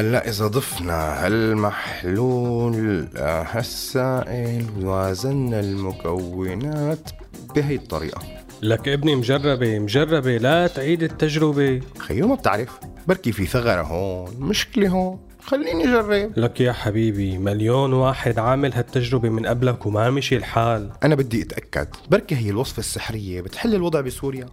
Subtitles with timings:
[0.00, 7.10] هلا إذا ضفنا هالمحلول هالسائل ووازنا المكونات
[7.56, 8.22] بهي الطريقة.
[8.62, 11.80] لك ابني مجربة مجربة لا تعيد التجربة.
[11.98, 12.78] خيو ما بتعرف
[13.08, 15.20] بركي في ثغرة هون مشكلة هون.
[15.42, 20.90] خليني أجرب لك يا حبيبي مليون واحد عامل هالتجربة من قبلك وما مشي الحال.
[21.04, 24.46] أنا بدي أتأكد بركي هي الوصفة السحرية بتحل الوضع بسوريا؟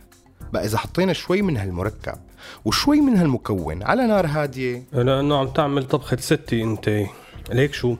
[0.54, 2.18] بقى إذا حطينا شوي من هالمركب
[2.66, 4.84] وشوي من هالمكون على نار هادية.
[4.94, 7.06] لأنه عم تعمل طبخة ستي أنت.
[7.52, 7.96] ليك شو؟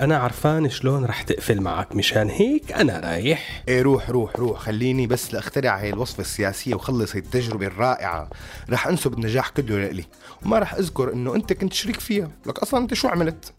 [0.00, 3.62] أنا عرفان شلون رح تقفل معك مشان هيك أنا رايح.
[3.68, 4.58] إيه روح روح روح.
[4.60, 8.30] خليني بس لأخترع هاي الوصفة السياسية وخلص هاي التجربة الرائعة.
[8.70, 10.04] رح أنسب النجاح كله لإلي.
[10.44, 12.30] وما رح أذكر إنه أنت كنت شريك فيها.
[12.46, 13.52] لك أصلا أنت شو عملت؟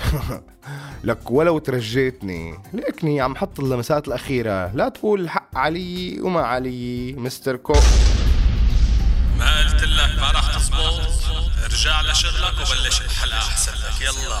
[1.04, 2.58] لك ولو ترجيتني.
[2.72, 4.72] ليكني عم حط اللمسات الأخيرة.
[4.74, 7.72] لا تقول الحق علي وما علي مستر كو.
[9.38, 11.00] ما قلت لك ما راح تزبط
[11.64, 14.00] ارجع لشغلك وبلش الحلقة أحسن لك.
[14.00, 14.40] يلا.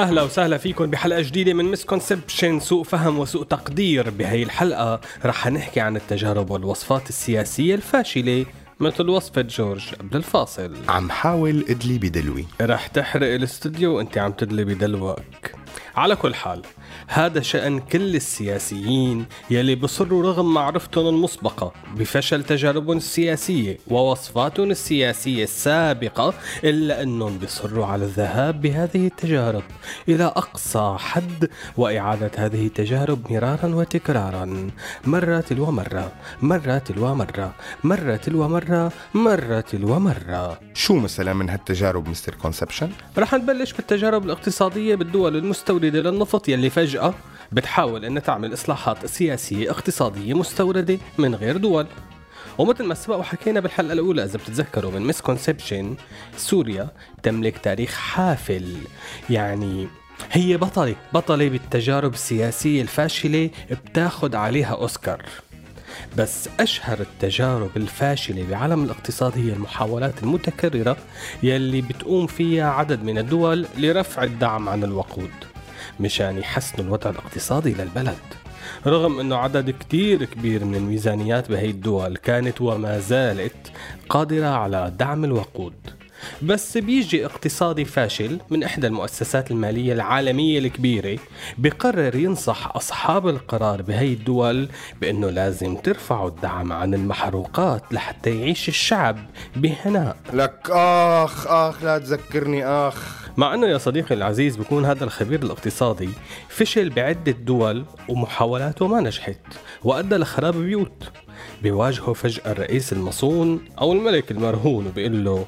[0.00, 5.00] أهلا وسهلا فيكم بحلقة جديدة من misconception سوء فهم وسوء تقدير بهي الحلقة.
[5.24, 8.46] رح نحكي عن التجارب والوصفات السياسية الفاشلة
[8.80, 10.76] مثل وصفة جورج قبل الفاصل.
[10.88, 12.46] عم حاول ادلي بدلوي.
[12.60, 15.20] رح تحرق الاستوديو وانت عم تدلي بدلوك.
[15.96, 16.62] على كل حال
[17.06, 26.34] هذا شأن كل السياسيين يلي بصروا رغم معرفتهم المسبقة بفشل تجاربهم السياسية ووصفاتهم السياسية السابقة
[26.64, 29.62] إلا أنهم بصروا على الذهاب بهذه التجارب
[30.08, 34.70] إلى أقصى حد وإعادة هذه التجارب مرارا وتكرارا.
[35.04, 36.12] مرة تلو مرة
[36.42, 42.34] مرة تلو مرة مرة تلو مرة مرة تلو مرة شو مثلا من هالتجارب Mr.
[42.34, 47.14] Conception رح نبلش بالتجارب الاقتصادية بالدول المستوردة للنفط يلي فجأة
[47.52, 51.86] بتحاول أن تعمل إصلاحات سياسية اقتصادية مستوردة من غير دول.
[52.58, 55.96] ومثل ما سبق وحكينا بالحلقة الأولى إذا بتتذكروا من misconception
[56.36, 56.88] سوريا
[57.22, 58.76] تملك تاريخ حافل.
[59.30, 59.88] يعني
[60.32, 65.22] هي بطلة بطلة بالتجارب السياسية الفاشلة بتاخد عليها أوسكار.
[66.16, 70.96] بس أشهر التجارب الفاشلة بعالم الاقتصاد هي المحاولات المتكررة
[71.42, 75.49] يلي بتقوم فيها عدد من الدول لرفع الدعم عن الوقود.
[76.00, 78.18] مشان يحسنوا الوضع الاقتصادي للبلد.
[78.86, 83.72] رغم أنه عدد كتير كبير من الميزانيات بهي الدول كانت وما زالت
[84.08, 85.74] قادرة على دعم الوقود.
[86.42, 91.18] بس بيجي اقتصادي فاشل من إحدى المؤسسات المالية العالمية الكبيرة
[91.58, 94.68] بقرر ينصح أصحاب القرار بهي الدول
[95.00, 99.18] بأنه لازم ترفعوا الدعم عن المحروقات لحتى يعيش الشعب
[99.56, 100.16] بهناء.
[100.32, 103.20] لك آخ آخ لا تذكرني آخ.
[103.36, 106.08] مع أنه يا صديقي العزيز بيكون هذا الخبير الاقتصادي
[106.48, 109.40] فشل بعدة دول ومحاولاته ما نجحت
[109.84, 111.10] وأدى لخراب بيوت.
[111.62, 115.46] بيواجهه فجأة الرئيس المصون أو الملك المرهون وبيقول له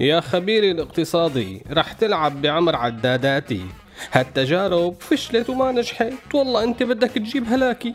[0.00, 3.62] يا خبيري الاقتصادي رح تلعب بعمر عداداتي.
[4.12, 6.34] هالتجارب فشلت وما نجحت.
[6.34, 7.94] والله أنت بدك تجيب هلاكي.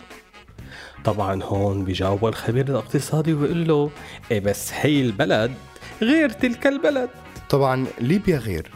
[1.05, 3.89] طبعا هون بيجاوب الخبير الاقتصادي ويقول له
[4.31, 5.51] إيه بس هي البلد
[6.01, 7.09] غير تلك البلد.
[7.49, 8.71] طبعا ليبيا غير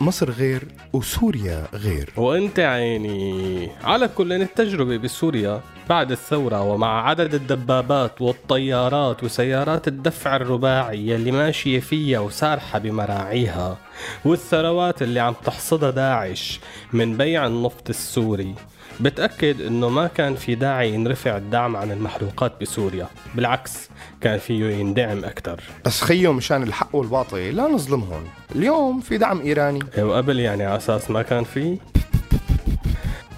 [0.00, 0.62] مصر غير
[0.92, 2.12] وسوريا غير.
[2.16, 3.70] وأنت عيني.
[3.84, 11.80] على كل التجربة بسوريا بعد الثورة ومع عدد الدبابات والطيارات وسيارات الدفع الرباعي يلي ماشية
[11.80, 13.76] فيها وسارحة بمراعيها
[14.24, 16.60] والثروات اللي عم تحصدها داعش
[16.92, 18.54] من بيع النفط السوري.
[19.00, 23.90] بتأكد إنه ما كان في داعي ينرفع الدعم عن المحروقات بسوريا بالعكس
[24.20, 28.24] كان فيه يندعم أكثر بس خيو مشان الحق والباطل لا نظلمهم.
[28.56, 29.80] اليوم في دعم إيراني.
[29.98, 31.78] وقبل يعني على أساس ما كان في؟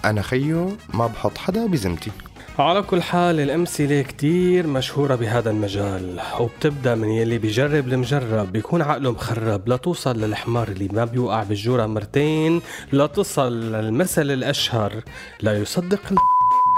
[0.05, 2.11] أنا خيو ما بحط حدا بذمتي
[2.61, 9.13] على كل حال الأمثلة كتير مشهورة بهذا المجال وبتبدأ من يلي بيجرب المجرب بيكون عقله
[9.13, 12.63] مخرب لتوصل للحمار اللي ما بيوقع بالجورة مرتين
[12.93, 14.93] لتصل للمثل الأشهر
[15.41, 16.15] لا يصدق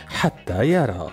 [0.09, 1.11] حتى يرى.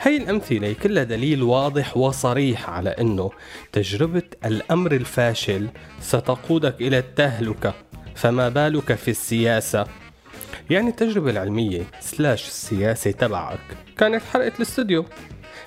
[0.00, 3.30] هي الأمثلة كلها دليل واضح وصريح على أنه
[3.72, 5.68] تجربة الأمر الفاشل
[6.00, 7.74] ستقودك إلى التهلكة
[8.14, 10.03] فما بالك في السياسة؟
[10.70, 13.58] يعني التجربة العلمية سلاش السياسة تبعك
[13.98, 15.04] كانت حرقة الاستوديو.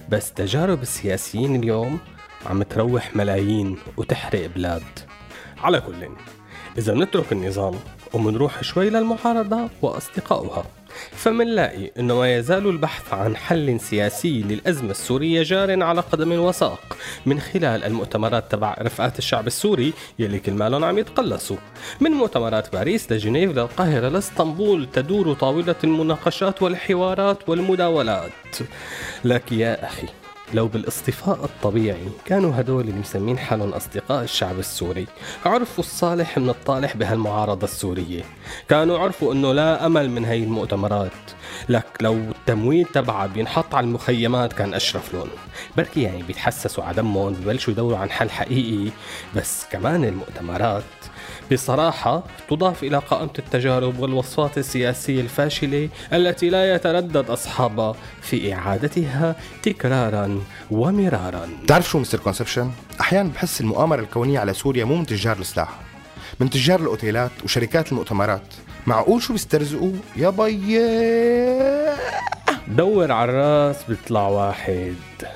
[0.10, 2.00] بس تجارب السياسيين اليوم
[2.46, 4.84] عم تروح ملايين وتحرق بلاد.
[5.58, 6.10] على كل
[6.78, 7.76] إذا نترك النظام
[8.14, 10.66] ومنروح شوي للمعارضة وأصدقائها.
[11.12, 17.40] فمنلاقي أنه ما يزال البحث عن حل سياسي للأزمة السورية جار على قدم وساق من
[17.40, 21.58] خلال المؤتمرات تبع رفقات الشعب السوري يلي كل مالهم عم يتقلصوا.
[22.02, 28.32] من مؤتمرات باريس لجنيف للقاهرة لاسطنبول تدور طاولة المناقشات والحوارات والمداولات.
[29.26, 30.08] لك يا أخي.
[30.54, 35.08] لو بالاصطفاء الطبيعي كانوا هدول اللي مسمين حالهم أصدقاء الشعب السوري.
[35.46, 38.24] عرفوا الصالح من الطالح بهالمعارضة السورية.
[38.70, 41.12] كانوا عرفوا أنه لا أمل من هاي المؤتمرات.
[41.70, 45.30] لك لو التمويل تبعها بينحط على المخيمات كان أشرف لهم.
[45.78, 48.92] بركي يعني بيتحسسوا على دمهم ببلشوا يدوروا عن حل حقيقي.
[49.36, 50.84] بس كمان المؤتمرات
[51.52, 60.42] بصراحة تضاف إلى قائمة التجارب والوصفات السياسية الفاشلة التي لا يتردد أصحابها في إعادتها تكرارا
[60.72, 61.50] ومرارا.
[61.64, 65.70] بتعرف شو مستر كونسبشن؟ أحيانا بحس المؤامرة الكونية على سوريا مو من تجار السلاح
[66.40, 68.54] من تجار الأوتيلات وشركات المؤتمرات.
[68.88, 72.27] معقول شو بيسترزقوا؟ يا بيي!
[72.78, 74.96] دور على الراس بيطلع واحد.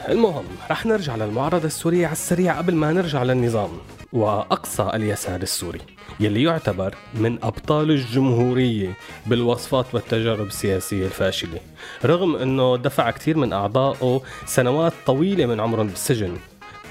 [0.10, 3.70] المهم رح نرجع للمعارضة السورية على السريع قبل ما نرجع للنظام
[4.14, 5.82] وأقصى اليسار السوري
[6.20, 8.94] يلي يعتبر من أبطال الجمهورية
[9.26, 11.60] بالوصفات والتجارب السياسية الفاشلة.
[12.06, 16.38] رغم أنه دفع كثير من أعضائه سنوات طويلة من عمرهم بالسجن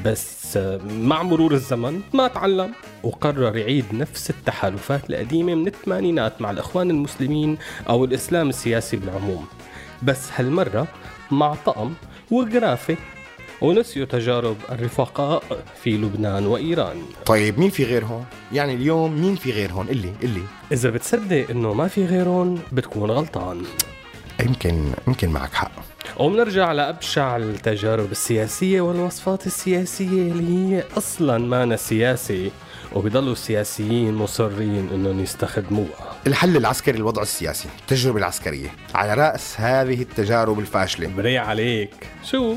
[0.05, 0.59] بس
[0.91, 2.73] مع مرور الزمن ما تعلم
[3.03, 7.59] وقرر يعيد نفس التحالفات القديمة من الثمانينات مع الإخوان المسلمين
[7.89, 9.47] أو الإسلام السياسي بالعموم.
[10.03, 10.87] بس هالمرة
[11.31, 11.93] مع طقم
[12.31, 12.99] وجرافيك
[13.61, 15.43] ونسيوا تجارب الرفقاء
[15.83, 17.03] في لبنان وإيران.
[17.27, 20.43] طيب مين في غيرهم؟ يعني اليوم مين في غيرهم؟ اللي اللي
[20.73, 23.63] إذا بتصدق إنه ما في غيرهم بتكون غلطان.
[24.41, 25.73] يمكن يمكن معك حق.
[26.19, 32.51] وبنرجع لأبشع التجارب السياسية والوصفات السياسية اللي هي أصلا ما سياسي.
[32.95, 36.17] وبيضلوا السياسيين مصرين إنهم يستخدموها.
[36.27, 38.69] الحل العسكري للوضع السياسي التجربة العسكرية.
[38.95, 41.09] على رأس هذه التجارب الفاشلة.
[41.17, 41.91] بري عليك.
[42.25, 42.57] شو؟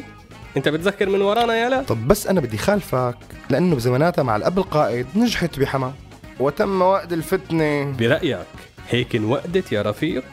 [0.57, 3.17] أنت بتذكر من ورانا يالا طب بس أنا بدي خالفك
[3.49, 5.93] لأنه بزماناتها مع الأب القائد نجحت بحما.
[6.39, 7.91] وتم وقت الفتنة.
[7.91, 8.37] برأيك
[8.89, 10.23] هيك انوقدت يا رفيق؟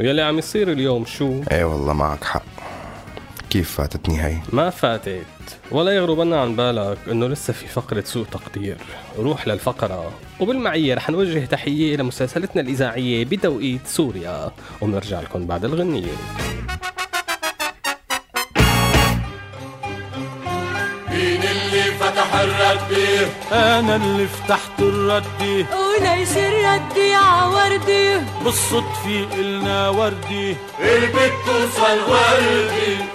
[0.00, 2.42] ويلي عم يصير اليوم شو؟ إيه والله معك حق.
[3.54, 5.24] كيف فاتتني هي ما فاتت
[5.70, 8.76] ولا يغربن عن بالك إنه لسه في فقرة سوء تقدير.
[9.18, 10.12] روح للفقرة.
[10.40, 14.50] وبالمعية رح نوجه تحية لمسلسلتنا الإذاعية بتوقيت سوريا.
[14.80, 16.12] ونرجع لكم بعد الغنية.
[21.10, 30.56] مين اللي فتح الردي أنا اللي فتحت الردي وليش الردي عوردي بالصدفة قلنا وردي.
[30.78, 33.13] قلبك توصل وردي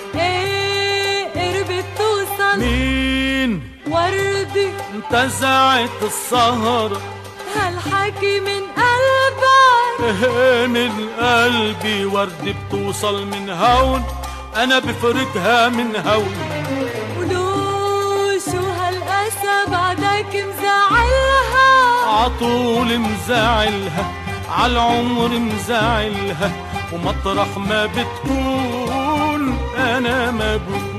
[2.60, 3.52] مين
[3.88, 7.02] وردي انتزعت السهرة
[7.56, 10.00] هالحكي من قلبك.
[10.70, 14.04] من قلبي وردي بتوصل من هون.
[14.56, 16.36] أنا بفرقها من هون.
[17.20, 17.46] ولو
[18.52, 21.72] شو هالقسى بعدك مزعلها.
[22.06, 24.12] عطول مزعلها
[24.50, 26.52] عالعمر مزعلها
[26.94, 29.58] ومطرح ما بتكون.
[29.78, 30.99] أنا ما بكون.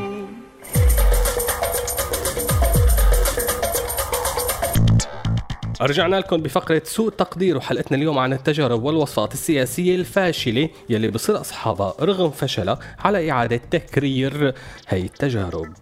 [5.80, 11.94] رجعنا لكم بفقرة سوء تقدير وحلقتنا اليوم عن التجارب والوصفات السياسية الفاشلة يلي بصير أصحابها
[12.00, 14.54] رغم فشلها على إعادة تكرير
[14.88, 15.72] هي التجارب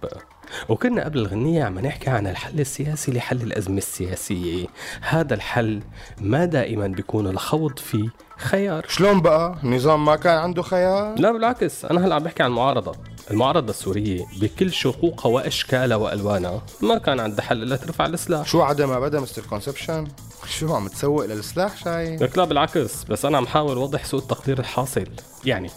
[0.69, 4.67] وكنا قبل الغنية عم نحكي عن الحل السياسي لحل الأزمة السياسية
[5.00, 5.81] هذا الحل
[6.21, 11.85] ما دائما بيكون الخوض فيه خيار شلون بقى؟ النظام ما كان عنده خيار؟ لا بالعكس
[11.85, 12.93] أنا هلأ عم بحكي عن المعارضه
[13.30, 18.87] المعارضه السوريه بكل شقوقها واشكالها والوانها ما كان عندها حل إلا ترفع السلاح شو عدا
[18.87, 19.42] ما بدا Mr.
[19.42, 20.08] Conception؟
[20.49, 24.58] شو عم تسوق للسلاح شايف؟ لك لا بالعكس بس أنا عم حاول أوضح سوء التقدير
[24.58, 25.06] الحاصل
[25.44, 25.70] يعني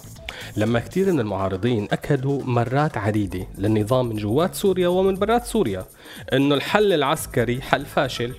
[0.57, 5.85] لما كثير من المعارضين أكدوا مرات عديدة للنظام من جوات سوريا ومن برات سوريا
[6.33, 8.33] إنه الحل العسكري حل فاشل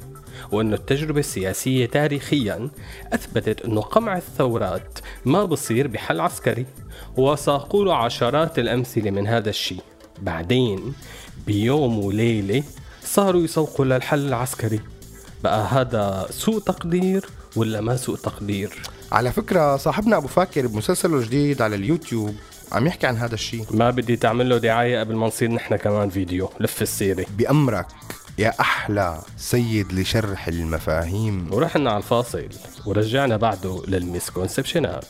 [0.52, 2.68] وانه التجربة السياسية تاريخيا
[3.12, 6.66] أثبتت انه قمع الثورات ما بصير بحل عسكري
[7.16, 9.82] وساقوا له عشرات الأمثلة من هذا الشيء.
[10.22, 10.94] بعدين
[11.46, 12.62] بيوم وليلة
[13.04, 14.80] صاروا يسوقوا للحل العسكري.
[15.44, 21.62] بقى هذا سوء تقدير ولا ما سوء تقدير؟ على فكرة صاحبنا أبو فاكر بمسلسله الجديد
[21.62, 22.34] على اليوتيوب
[22.72, 23.64] عم يحكي عن هذا الشيء.
[23.70, 26.50] ما بدي تعمل له دعاية قبل ما نصير نحن كمان فيديو.
[26.60, 27.26] لف السيرة.
[27.38, 27.86] بأمرك.
[28.38, 31.48] يا أحلى سيد لشرح المفاهيم.
[31.52, 32.48] ورحنا على الفاصل
[32.86, 35.04] ورجعنا بعده للمسكونسبشنات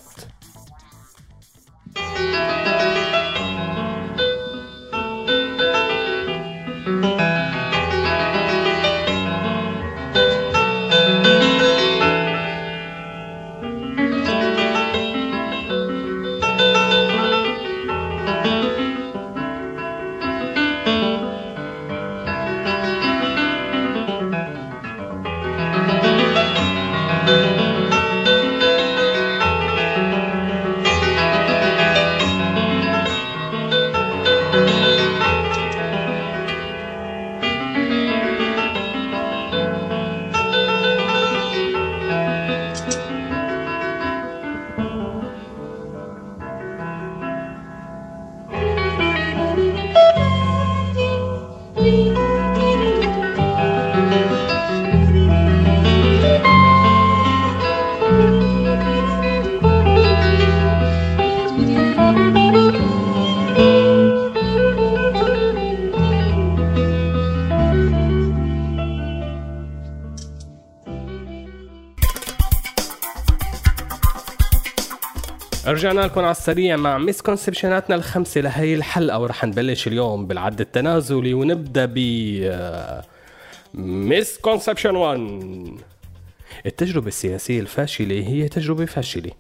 [75.82, 81.88] رجعنا لكم على السريع مع مسكونسبشناتنا الخمسة لهي الحلقة ورح نبلش اليوم بالعد التنازلي ونبدأ
[81.94, 81.98] ب
[83.74, 85.78] مسكونسبشن 1
[86.66, 89.30] التجربة السياسية الفاشلة هي تجربة فاشلة.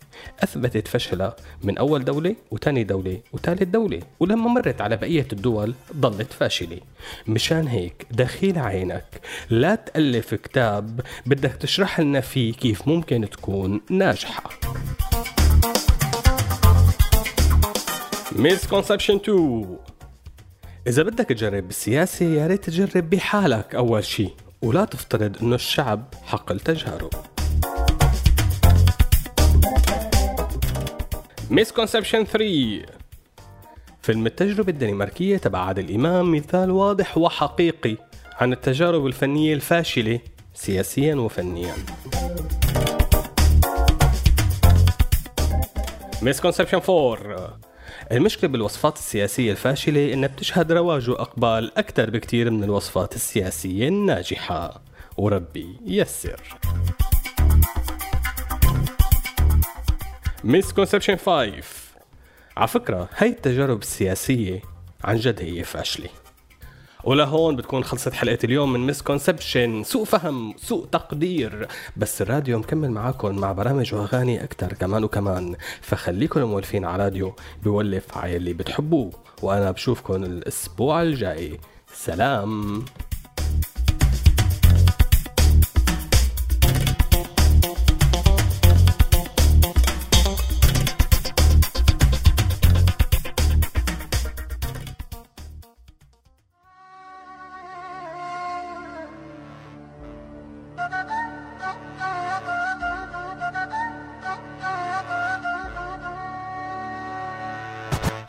[0.40, 6.32] أثبتت فشلها من أول دولة وتاني دولة وثالث دولة ولما مرت على بقية الدول ضلت
[6.32, 6.78] فاشلة.
[7.26, 9.20] مشان هيك دخيل عينك.
[9.50, 14.42] لا تألف كتاب بدك تشرح لنا فيه كيف ممكن تكون ناجحة.
[18.36, 19.78] misconception 2
[20.86, 24.28] إذا بدك تجرب بالسياسة يا ريت تجرب بحالك أول شي
[24.62, 27.10] ولا تفترض إنه الشعب حق التجارب.
[31.50, 32.82] misconception 3
[34.02, 37.96] فيلم التجربة الدنماركية تبع عادل إمام مثال واضح وحقيقي
[38.40, 40.20] عن التجارب الفنية الفاشلة
[40.54, 41.74] سياسيا وفنيا.
[46.22, 47.71] misconception 4
[48.12, 54.82] المشكلة بالوصفات السياسية الفاشلة إنها بتشهد رواج وإقبال أكثر بكتير من الوصفات السياسية الناجحة.
[55.16, 56.40] وربي يسر
[60.44, 61.62] misconception 5
[62.56, 64.62] على فكرة هاي التجارب السياسية
[65.04, 66.08] عن جد هي فاشلة.
[67.04, 71.68] ولهون بتكون خلصت حلقة اليوم من misconception سوء فهم سوء تقدير.
[71.96, 75.56] بس الراديو مكمل معاكم مع برامج وأغاني أكتر كمان وكمان.
[75.80, 79.10] فخليكم مولفين على راديو بولف على اللي بتحبوه.
[79.42, 81.60] وأنا بشوفكم الأسبوع الجاي.
[81.94, 82.84] سلام.